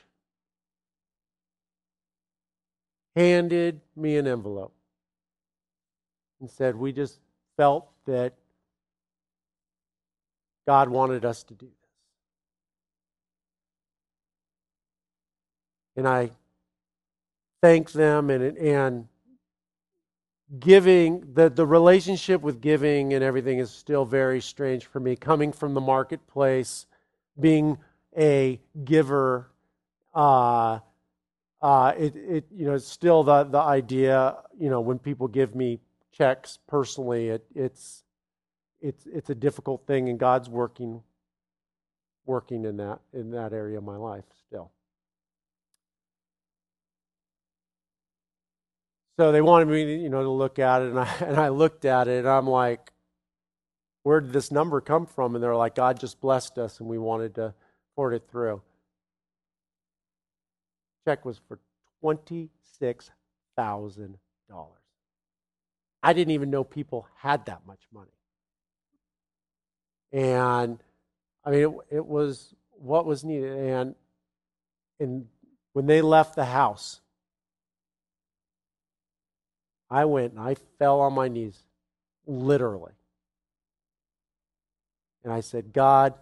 [3.15, 4.73] handed me an envelope
[6.41, 7.19] and said, We just
[7.59, 8.33] felt that
[10.67, 11.91] God wanted us to do this.
[15.95, 16.31] And I
[17.61, 19.09] thanked them and, and
[20.59, 25.17] giving the, the relationship with giving and everything is still very strange for me.
[25.17, 26.87] Coming from the marketplace
[27.39, 27.79] being
[28.17, 29.49] a giver
[30.15, 30.81] uh,
[31.63, 35.55] uh, it, it, you know, it's still the, the idea, you know, when people give
[35.55, 35.79] me
[36.11, 38.03] checks personally, it, it's,
[38.81, 41.01] it's, it's a difficult thing and God's working,
[42.27, 44.73] working in that, in that area of my life still.
[49.19, 51.85] So they wanted me, you know, to look at it, and I, and I looked
[51.85, 52.93] at it, and I'm like,
[54.05, 55.35] where did this number come from?
[55.35, 57.55] And they're like, God just blessed us, and we wanted to
[57.95, 58.63] port it through
[61.05, 61.59] check was for
[62.03, 63.09] $26,000.
[66.05, 68.11] I didn't even know people had that much money.
[70.13, 70.83] And
[71.45, 73.57] I mean, it, it was what was needed.
[73.57, 73.95] And,
[74.99, 75.27] and
[75.73, 77.01] when they left the house,
[79.93, 81.59] I went and I fell on my knees,
[82.27, 82.95] literally.
[85.23, 86.15] And I said, God,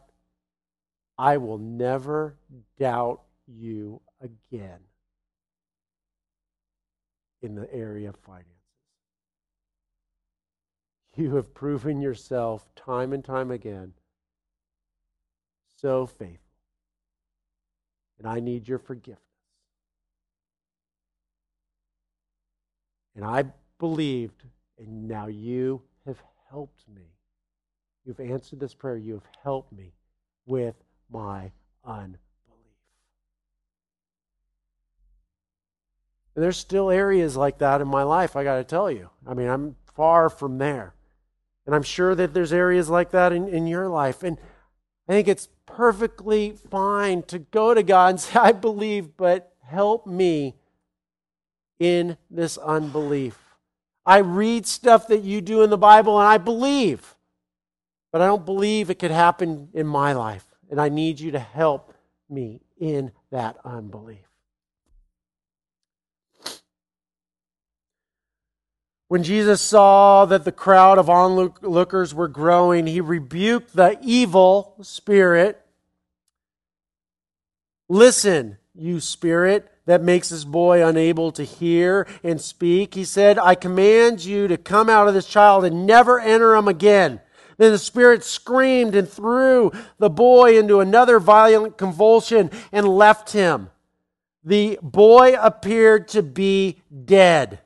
[1.16, 2.36] I will never
[2.80, 4.80] doubt you again
[7.42, 8.50] in the area of finances.
[11.16, 13.92] You have proven yourself time and time again
[15.80, 16.38] so faithful.
[18.18, 19.22] And I need your forgiveness.
[23.14, 23.44] And I
[23.81, 24.45] believed,
[24.78, 27.03] and now you have helped me.
[28.05, 28.97] You've answered this prayer.
[28.97, 29.93] You have helped me
[30.47, 30.76] with
[31.11, 31.51] my
[31.85, 32.20] unbelief.
[36.37, 39.11] And there's still areas like that in my life, I got to tell you.
[39.26, 40.95] I mean, I'm far from there.
[41.66, 44.22] And I'm sure that there's areas like that in, in your life.
[44.22, 44.39] And
[45.09, 50.07] I think it's perfectly fine to go to God and say, I believe, but help
[50.07, 50.55] me
[51.78, 53.39] in this unbelief.
[54.05, 57.14] I read stuff that you do in the Bible and I believe,
[58.12, 60.44] but I don't believe it could happen in my life.
[60.70, 61.94] And I need you to help
[62.28, 64.18] me in that unbelief.
[69.09, 75.61] When Jesus saw that the crowd of onlookers were growing, he rebuked the evil spirit.
[77.88, 82.95] Listen, you spirit that makes this boy unable to hear and speak.
[82.95, 86.68] He said, I command you to come out of this child and never enter him
[86.68, 87.20] again.
[87.57, 93.70] Then the spirit screamed and threw the boy into another violent convulsion and left him.
[94.45, 97.59] The boy appeared to be dead.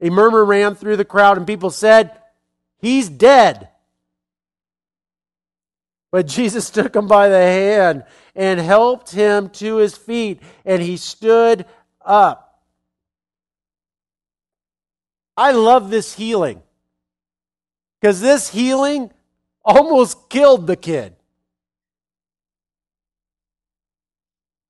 [0.00, 2.12] A murmur ran through the crowd, and people said,
[2.78, 3.68] He's dead.
[6.16, 8.04] But Jesus took him by the hand
[8.34, 11.66] and helped him to his feet, and he stood
[12.00, 12.62] up.
[15.36, 16.62] I love this healing
[18.00, 19.10] because this healing
[19.62, 21.14] almost killed the kid.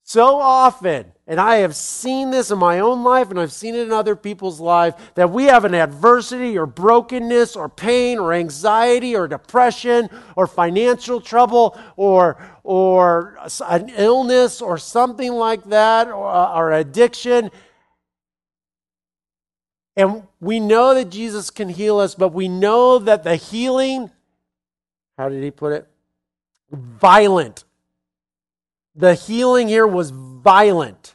[0.09, 3.89] So often, and I have seen this in my own life and I've seen it
[3.89, 9.17] in other people's lives, that we have an adversity or brokenness or pain or anxiety
[9.17, 13.37] or depression or financial trouble or, or
[13.69, 17.51] an illness or something like that or, uh, or addiction.
[19.97, 24.13] And we know that Jesus can heal us, but we know that the healing,
[25.19, 25.89] how did he put it?
[26.71, 27.65] Violent
[28.97, 31.15] the healing here was violent.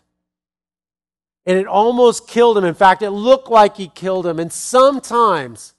[1.46, 2.64] And it almost killed him.
[2.64, 4.40] In fact, it looked like he killed him.
[4.40, 5.74] And sometimes,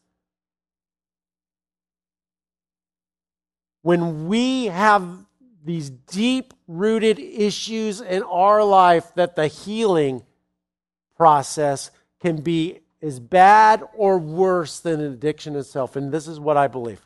[3.82, 5.24] when we have
[5.64, 10.22] these deep rooted issues in our life that the healing
[11.16, 11.90] process
[12.20, 15.96] can be as bad or worse than an addiction itself.
[15.96, 17.00] And this is what I believe.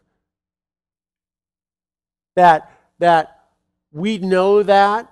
[2.34, 3.35] That, that
[3.96, 5.10] we know that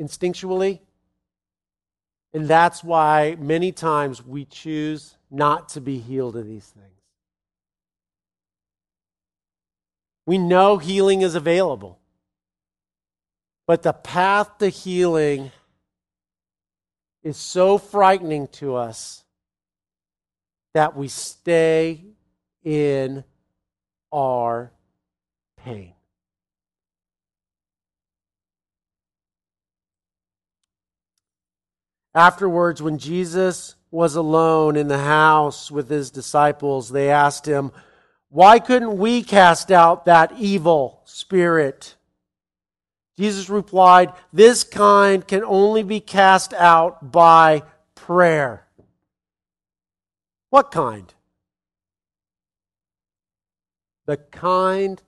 [0.00, 0.80] instinctually,
[2.32, 6.86] and that's why many times we choose not to be healed of these things.
[10.24, 11.98] We know healing is available.
[13.66, 15.52] But the path to healing
[17.22, 19.24] is so frightening to us
[20.72, 22.02] that we stay
[22.64, 23.24] in
[24.10, 24.72] our
[25.58, 25.92] pain.
[32.14, 37.72] Afterwards, when Jesus was alone in the house with his disciples, they asked him,
[38.28, 41.94] Why couldn't we cast out that evil spirit?
[43.16, 47.62] Jesus replied, This kind can only be cast out by
[47.94, 48.66] prayer.
[50.50, 51.12] What kind?
[54.06, 55.00] The kind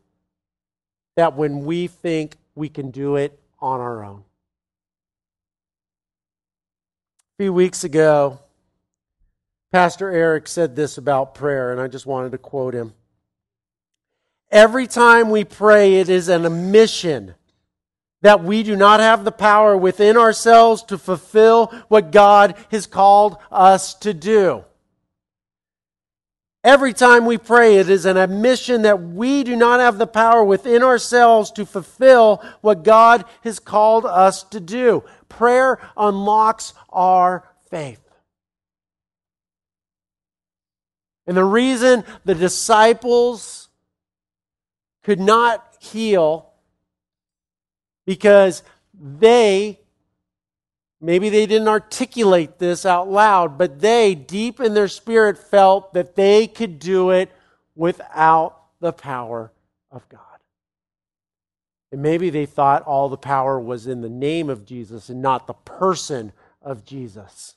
[1.16, 4.24] that when we think we can do it on our own.
[7.36, 8.38] A few weeks ago,
[9.72, 12.94] Pastor Eric said this about prayer, and I just wanted to quote him.
[14.52, 17.34] Every time we pray, it is an admission
[18.22, 23.36] that we do not have the power within ourselves to fulfill what God has called
[23.50, 24.64] us to do.
[26.62, 30.44] Every time we pray, it is an admission that we do not have the power
[30.44, 35.02] within ourselves to fulfill what God has called us to do.
[35.36, 38.00] Prayer unlocks our faith.
[41.26, 43.68] And the reason the disciples
[45.02, 46.52] could not heal
[48.06, 48.62] because
[48.92, 49.80] they
[51.00, 56.14] maybe they didn't articulate this out loud, but they deep in their spirit felt that
[56.14, 57.30] they could do it
[57.74, 59.52] without the power
[59.90, 60.33] of God.
[61.94, 65.46] And maybe they thought all the power was in the name of Jesus and not
[65.46, 67.54] the person of Jesus.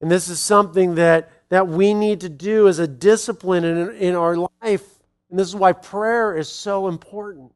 [0.00, 4.14] And this is something that, that we need to do as a discipline in, in
[4.14, 5.00] our life.
[5.28, 7.52] And this is why prayer is so important.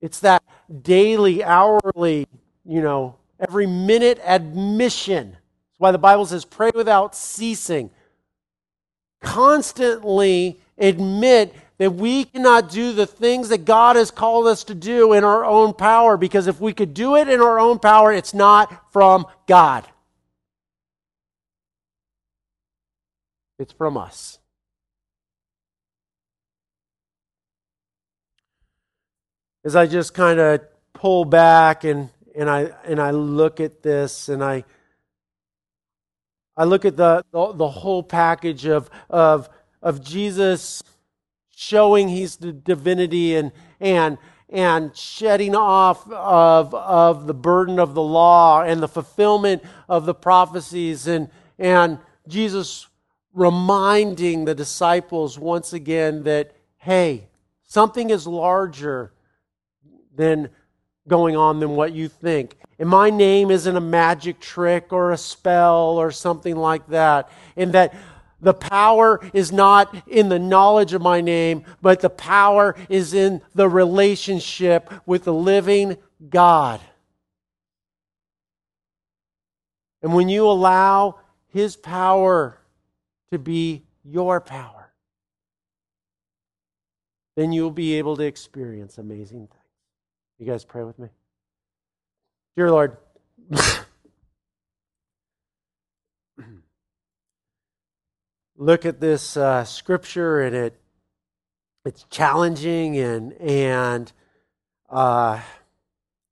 [0.00, 0.42] It's that
[0.80, 2.26] daily, hourly,
[2.64, 5.32] you know, every minute admission.
[5.32, 7.90] That's why the Bible says pray without ceasing
[9.20, 15.12] constantly admit that we cannot do the things that God has called us to do
[15.12, 18.34] in our own power because if we could do it in our own power, it's
[18.34, 19.86] not from God.
[23.58, 24.38] It's from us.
[29.64, 30.60] As I just kind of
[30.94, 34.64] pull back and, and I and I look at this and I
[36.58, 39.48] I look at the, the, the whole package of, of,
[39.80, 40.82] of Jesus
[41.54, 48.02] showing he's the divinity and, and, and shedding off of, of the burden of the
[48.02, 51.30] law and the fulfillment of the prophecies and,
[51.60, 52.88] and Jesus
[53.32, 57.28] reminding the disciples once again that, hey,
[57.62, 59.12] something is larger
[60.16, 60.48] than
[61.06, 62.56] going on than what you think.
[62.78, 67.28] And my name isn't a magic trick or a spell or something like that.
[67.56, 67.94] And that
[68.40, 73.42] the power is not in the knowledge of my name, but the power is in
[73.54, 75.96] the relationship with the living
[76.30, 76.80] God.
[80.02, 81.18] And when you allow
[81.48, 82.60] His power
[83.32, 84.92] to be your power,
[87.34, 89.62] then you'll be able to experience amazing things.
[90.38, 91.08] You guys pray with me?
[92.58, 92.96] Dear Lord,
[98.56, 100.80] look at this uh, scripture and it
[101.84, 104.12] it's challenging and and
[104.90, 105.40] uh,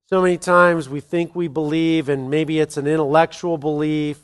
[0.08, 4.18] so many times we think we believe and maybe it's an intellectual belief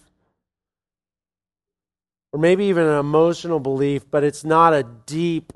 [2.32, 5.52] or maybe even an emotional belief but it's not a deep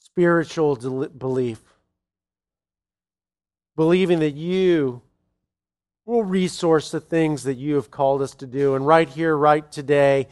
[0.00, 0.74] spiritual
[1.06, 1.69] belief
[3.80, 5.00] believing that you
[6.04, 8.74] will resource the things that you have called us to do.
[8.74, 10.28] And right here, right today,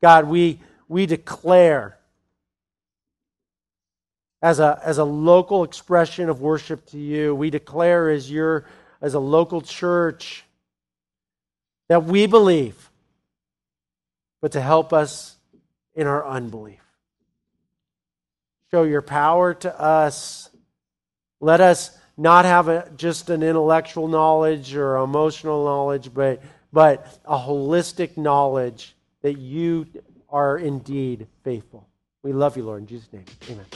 [0.00, 1.98] God, we, we declare
[4.40, 8.66] as a, as a local expression of worship to you, we declare as your
[9.00, 10.44] as a local church
[11.88, 12.88] that we believe,
[14.40, 15.34] but to help us
[15.96, 16.84] in our unbelief.
[18.70, 20.50] Show your power to us.
[21.40, 26.42] Let us not have a, just an intellectual knowledge or emotional knowledge, but,
[26.72, 29.86] but a holistic knowledge that you
[30.28, 31.88] are indeed faithful.
[32.22, 32.82] We love you, Lord.
[32.82, 33.66] In Jesus' name, amen.